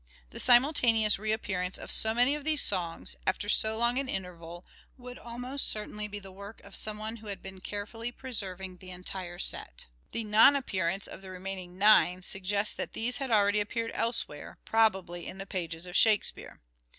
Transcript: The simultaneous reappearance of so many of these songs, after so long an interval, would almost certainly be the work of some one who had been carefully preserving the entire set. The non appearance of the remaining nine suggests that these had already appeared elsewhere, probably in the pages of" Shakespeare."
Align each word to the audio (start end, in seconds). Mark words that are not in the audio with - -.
The 0.31 0.39
simultaneous 0.39 1.19
reappearance 1.19 1.77
of 1.77 1.91
so 1.91 2.15
many 2.15 2.33
of 2.33 2.43
these 2.43 2.63
songs, 2.63 3.15
after 3.27 3.47
so 3.47 3.77
long 3.77 3.99
an 3.99 4.09
interval, 4.09 4.65
would 4.97 5.19
almost 5.19 5.69
certainly 5.69 6.07
be 6.07 6.17
the 6.17 6.31
work 6.31 6.59
of 6.63 6.75
some 6.75 6.97
one 6.97 7.17
who 7.17 7.27
had 7.27 7.43
been 7.43 7.61
carefully 7.61 8.11
preserving 8.11 8.77
the 8.77 8.89
entire 8.89 9.37
set. 9.37 9.85
The 10.11 10.23
non 10.23 10.55
appearance 10.55 11.05
of 11.05 11.21
the 11.21 11.29
remaining 11.29 11.77
nine 11.77 12.23
suggests 12.23 12.73
that 12.73 12.93
these 12.93 13.17
had 13.17 13.29
already 13.29 13.59
appeared 13.59 13.91
elsewhere, 13.93 14.57
probably 14.65 15.27
in 15.27 15.37
the 15.37 15.45
pages 15.45 15.85
of" 15.85 15.95
Shakespeare." 15.95 16.59